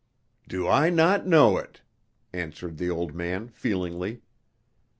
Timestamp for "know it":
1.27-1.81